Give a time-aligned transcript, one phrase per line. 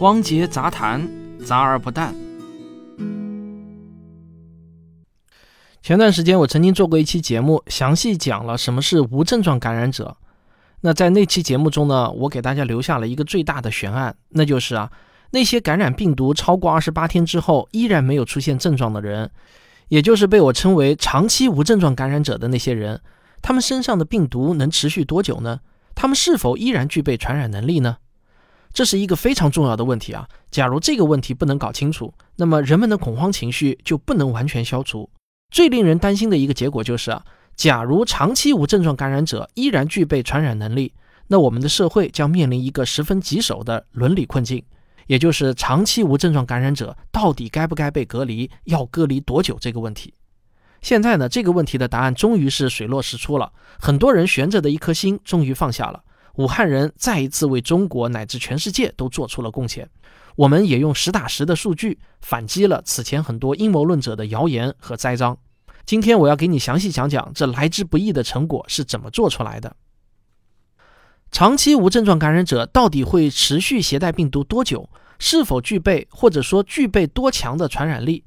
[0.00, 1.08] 汪杰杂谈，
[1.44, 2.14] 杂而不淡。
[5.82, 10.16] 前段时间我曾经做过一期节目，详细讲了什么是无症状感染者。
[10.82, 14.88] 那在那期节目中呢，我给大家留下了一个最大的悬案，那就是啊，
[15.32, 19.28] 那些感染病毒超过二十八天之后依然没有出现症状的人，
[19.88, 23.00] 也就是被我称为长期无症状感染者的那些人，
[23.42, 25.58] 他们身上的病毒能持续多久呢？
[25.96, 27.96] 他们是否依然具备传染能力呢？
[28.72, 30.28] 这是一个非常重要的问题啊！
[30.50, 35.10] 假如这个问题不能搞清楚，那么人们的恐慌情绪就不能完全消除。
[35.50, 37.24] 最令人担心的一个结果就是啊，
[37.56, 40.92] 假如长期无症状感染者依然具备传染能力，
[41.28, 44.62] 那我们的社会将面临一个十分棘手的伦理困境，
[45.06, 50.14] 也就是长期无症状感染者到底该不该被隔离，要隔离多久这个问题。
[50.80, 56.04] 现在呢，这个问题的答案终于是水落石出了，很多人悬着的一颗心终于放下了。
[56.38, 59.88] 武汉人再一次为中国乃至全世界都做出了贡献。
[60.36, 65.36] 我们也用实打实的数据反击了此前很多阴谋论者的谣言和栽赃。
[65.84, 69.74] 今天我要给你详细讲讲这来之不易的成果是怎么做出来的。
[71.32, 74.88] 长期无症状感染者到底会持续携带病毒多久？
[75.18, 78.22] 是否具备或者说具备多强的传染力？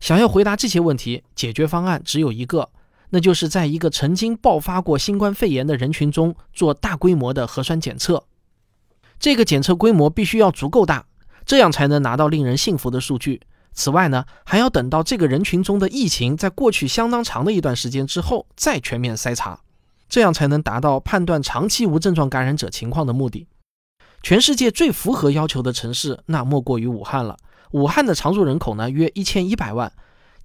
[0.00, 2.68] 想要回答这些问题，解决方案只有一个，
[3.10, 8.24] 那就是在一个曾经爆发过新冠肺炎的人群中做大规模的核酸检测。
[9.18, 11.06] 这个检测规模必须要足够大，
[11.44, 13.40] 这样才能拿到令人信服的数据。
[13.72, 19.60] 此外呢，还要等到这个人群中的疫情在过去相当长的一段时间之后再全面筛查，
[20.08, 23.46] 这样才能达到判断长期无症状感染者情况的目的。
[24.22, 27.36] 全世界最符合要求的城市，那莫过于武汉了。
[27.70, 29.92] 武汉的常住人口呢约一千一百万，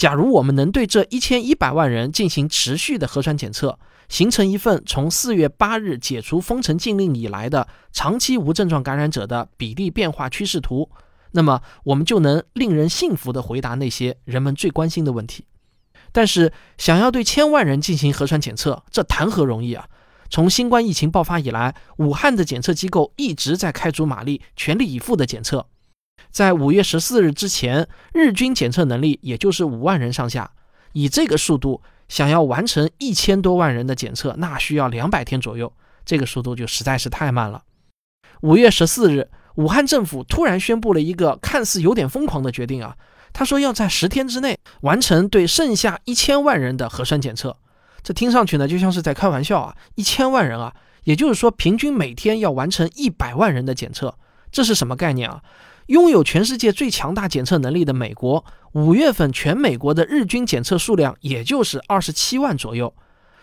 [0.00, 10.88] 假如我们能对这一千一百万人进行持续的核酸检测，形成一份从四月八日解除封城禁令以来的长期无症状感染者的比例变化趋势图，
[11.32, 15.44] 那么我们就能令人信服地回答那些人们最关心的问题。
[16.12, 19.86] 但是，想要对千万人进行核酸检测，这谈何容易啊！
[20.30, 25.66] 从新冠疫情爆发以来，武汉的检测机构一直在开足马力、全力以赴地检测。
[26.30, 30.50] 在五月十四日之前，日均检测能力也就是五万人上下。
[30.92, 35.72] 以这个速度，想要完成一千多万人的检测，那需要两百天左右。
[36.04, 37.62] 这个速度就实在是太慢了。
[38.40, 42.96] 五月十四日，武汉政府突然宣布了一个看似有点疯狂的决定啊！
[43.32, 47.56] 他说要在十天之内完成对剩下一千万人的核酸检测。
[48.02, 49.76] 这听上去呢，就像是在开玩笑啊！
[49.94, 54.16] 一千万人啊，也就是说平均每天要完成一百万人的检测，
[54.50, 55.42] 这是什么概念啊？
[55.90, 62.94] 拥有全世界最强大检测能力的美国，五月份全美国的日均检测数量也就是二十七万左右。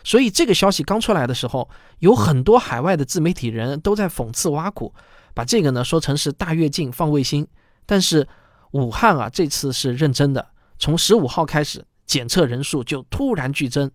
[0.05, 1.69] 所以这个消息刚出来的时候，
[1.99, 4.93] 有很多海外的自媒体人都在讽刺挖苦，
[5.33, 7.45] 把这个呢说成是大跃进放卫星。
[7.85, 8.25] 但是
[8.71, 10.47] 武汉啊，这次是认真的，
[10.79, 13.91] 从十五号开始，检测人数就突然剧增。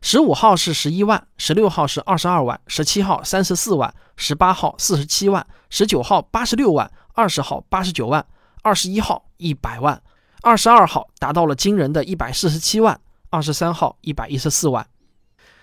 [0.00, 6.90] 十五号是十一万，十六号是二十二万，十七号三十四万，十八号四十七万，十九号八十六万。
[7.14, 8.26] 二十号八十九万，
[8.62, 10.02] 二十一号一百万，
[10.42, 14.86] 二十二号达到了惊人的一百四十七万，二十三号一百一十四万。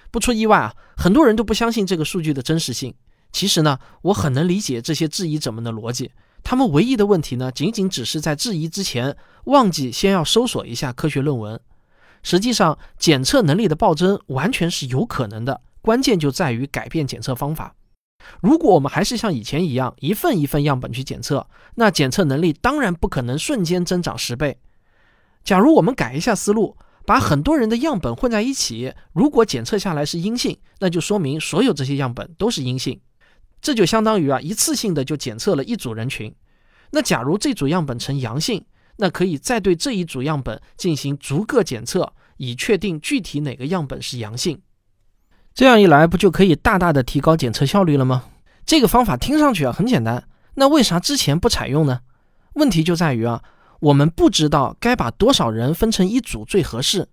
[0.09, 2.95] 不出意外啊，很多人都不相信这个数据的真实性。
[3.33, 6.11] 其实呢，我很能理解这些质疑者们的逻辑。
[6.43, 11.59] 他们唯一的问题呢，仅仅只是在质疑之前忘记先要搜索一下科学论文。
[12.23, 17.75] 实际上，检测能力的暴增完全是有可能的，关键就在于改变检测方法。
[18.41, 24.57] 如果我们还是像以前一样一份一份样本去检测，那检测能力当然不可能瞬间增长十倍。
[25.43, 32.99] 假如我们改一下思路，把很多人的样本混在一起，如果检测下来是阴性，那就说明所有这些样本都是阴性，
[33.61, 36.33] 这就相当于啊一次性的就检测了一组人群。
[36.91, 38.65] 那假如这组样本呈阳性，
[38.97, 44.61] 那可以再对这一组样本进行逐个检测，以确定具体哪个样本是阳性。
[45.53, 48.23] 这样一来，不就可以大大的提高检测效率了吗？
[48.65, 50.23] 这个方法听上去啊很简单，
[50.55, 51.99] 那为啥之前不采用呢？
[52.53, 53.41] 问题就在于啊，
[53.81, 57.09] 我们不知道该把多少人分成一组最合适。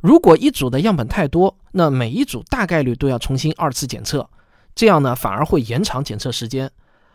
[0.00, 4.28] 如果一组的样本太多，那每一组大概率都要重新二次检测，
[4.74, 6.70] 这样呢反而会延长检测时间。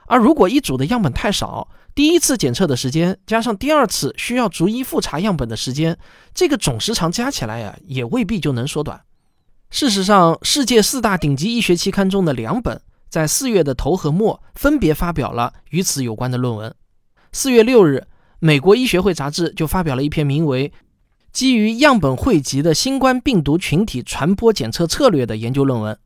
[0.08, 5.98] 而如果一组的样本太少，第一次检测的时间加上第二次需要逐一复查样本的时间，
[6.34, 9.02] 这个总时长加起来呀，也未必就能缩短。
[9.70, 16.74] 事实上，世界四大顶级医学期刊中的两本，在四月的头和末分别发表了与此有关的论文。
[17.34, 18.08] 四月六日，
[18.40, 20.70] 美国医学会杂志就发表了一篇名为
[21.34, 25.98] 《基于样本汇集的新冠病毒群体传播检测策略》的研究论文。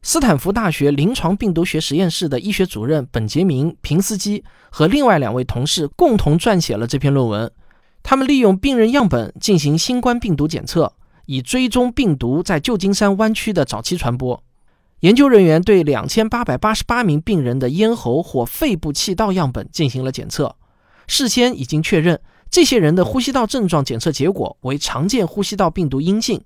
[0.00, 7.50] 斯坦福大学临床病毒学实验室的医学主任本杰明·平斯基和另外两位同事共同撰写了这篇论文。
[8.04, 10.94] 他们利用病人样本进行新冠病毒检测，
[11.28, 14.42] 以追踪病毒在旧金山湾区的早期传播。
[15.00, 20.56] 研究人员对两千八百八十八名病人的咽喉或肺部气道样本进行了检测，
[21.06, 22.18] 事先已经确认
[22.50, 26.42] 这些人的呼吸道症状检测结果为常见呼吸道病毒阴性。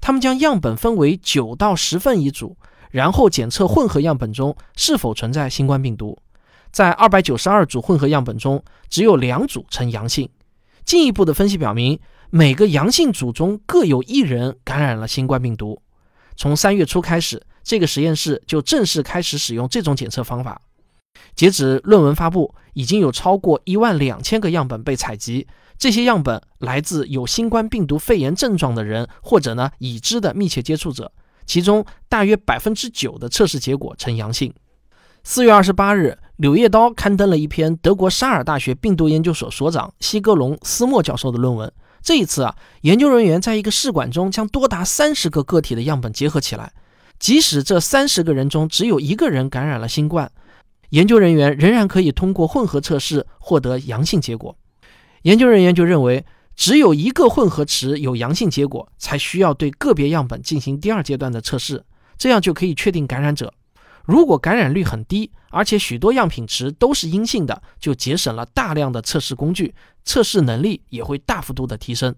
[0.00, 2.56] 他们将样本分为九到十份一组。
[2.92, 6.16] 然后检测混合样本中是否存在新冠病毒，
[6.70, 10.30] 在二百九十二组混合样本中，只有两组呈阳性。
[10.84, 11.98] 进一步的分析表明，
[12.36, 15.80] 每个阳性组中各有一人感染了新冠病毒。
[16.36, 20.60] 从三月初开始，这个实验室就正式开始使用这种检测方法。
[21.34, 25.46] 截止论文发布，已经有超过一万两千个样本被采集，
[25.78, 31.10] 这些样本来自有新冠病毒肺炎症状的人，或者呢已知的密切接触者。
[31.46, 34.52] 其中大约百分之九的测试结果呈阳性。
[35.24, 41.72] 四月二十八日，《柳叶刀》刊登了一篇德国沙尔大学病毒研究所所长西格隆斯莫教授的论文。
[42.06, 46.72] 这一次啊，研究人员在一个试管中将多达三十个个体的样本结合起来，
[47.18, 50.30] 即使这三十个人中只有一个人感染了新冠，
[50.90, 54.56] 研究人员仍然可以通过混合测试获得阳性结果。
[55.22, 56.24] 研究人员就认为。
[56.58, 61.84] 只有一个混合池有阳性结果，才需要对个别样本进行第二阶段的测试，
[62.16, 63.52] 这样就可以确定感染者。
[64.06, 69.74] 如果感染率很低，而且许多样品池都是阴性的，就节省了大量的测试工具，
[70.04, 72.14] 测试能力也会大幅度的提升。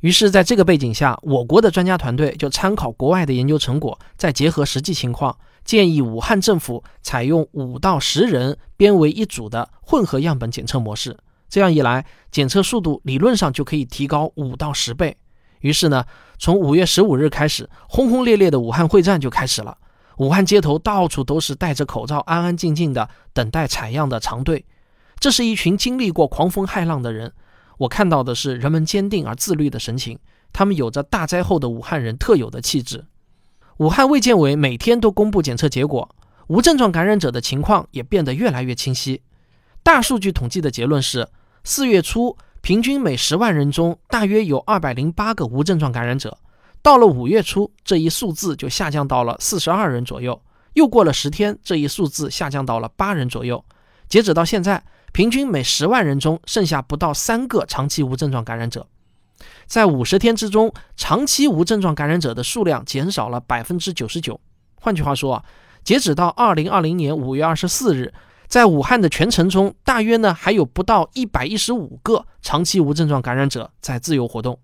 [0.00, 11.16] 于是，在这个背景下，我国的专家团队就参考国外的研究成果，再结合实际情况，建议武汉政府采用五到十人编为一组的混合样本检测模式。
[11.48, 15.16] 这样一来，检测速度理论上就可以提高五到十倍。
[15.60, 16.04] 于是呢，
[16.38, 19.78] 从五月十五日开始，轰轰烈烈的武汉会战就开始了。
[20.16, 24.64] 武汉街头到处都是戴着口罩、安安静静的等待采样的长队。
[25.18, 27.32] 这是一群经历过狂风骇浪的人。
[27.78, 30.18] 我看到的是人们坚定而自律的神情，
[30.52, 33.04] 他们有着大灾后的武汉人特有的气质。
[33.78, 36.08] 武汉卫健委每天都公布检测结果，
[36.46, 39.20] 无症状感染者的情况也变得越来越清晰。
[39.82, 41.28] 大数据统计的结论是，
[41.62, 46.38] 四月初平均每十万人中大约有二百零八个无症状感染者，
[46.86, 50.40] 到了五月初，这一数字就下降到了四十二人左右。
[50.74, 53.64] 又过了十天，这一数字下降到了八人左右。
[54.08, 58.86] 截止到现在，平均每十万人中剩下不到三个长期无症状感染者。
[59.66, 64.40] 在五十天之中，长期无症状感染者的数量减少了百分之九十九。
[64.80, 65.44] 换句话说，
[65.82, 68.14] 截止到二零二零年五月二十四日。
[68.46, 74.60] 在武汉的全城中，大约呢还有不到一百一十五个长期无症状感染者在自由活动，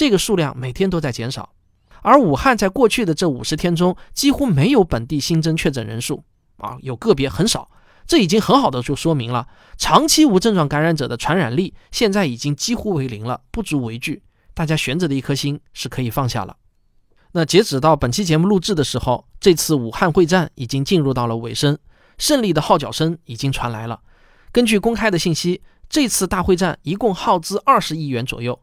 [0.00, 1.52] 这个数量每天都在减少。
[2.00, 6.24] 而武汉在过去的这五十天中，几乎没有本地新增确诊人数，
[6.56, 7.70] 啊，有个别很少，
[8.06, 14.22] 这已经很好的就说明了长期无症状感染者的传染力现在已经几乎为零了，不足为惧。
[14.54, 16.56] 大家悬着的一颗心是可以放下了。
[17.32, 21.76] 那截止到本期节目录制的时候，这次武汉会战已经进入到了尾声。
[22.16, 24.00] 胜利的号角声已经传来了。
[24.50, 25.60] 根据公开的信息，
[25.90, 28.58] 这次大会战一共耗资二十亿元左右，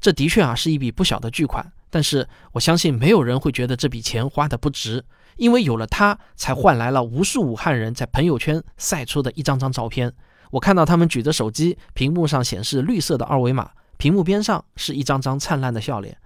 [0.00, 1.72] 这的确啊是一笔不小的巨款。
[1.90, 5.02] 但是我相信没有人会觉得这笔钱花的不值，
[5.36, 10.12] 因为有了它，才换来了无数武汉人在朋友圈晒出的一张张照片。
[10.50, 16.16] 我看到他们举着手机，屏幕上显示绿色的二维码，屏幕边上是一张张灿烂的笑脸。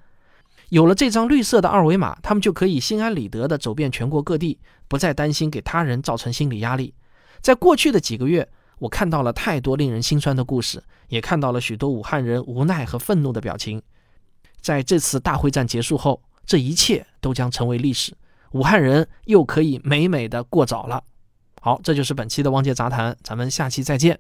[0.71, 6.95] 有了这张绿色的二维码，他们就可以心安理得地走遍全国各地，不再担心给他人造成心理压力。
[7.41, 8.49] 在过去的几个月，
[8.83, 13.81] 我看到了太多令人心酸的故事，也看到了许多武汉人无奈和愤怒的表情。
[14.61, 18.13] 在这次大会战结束后，这一切都将成为历史，
[18.51, 21.05] 武汉人又可以美美的过早了。
[21.61, 24.19] 好，这就是本期的汪杰杂谈，咱们下期再见。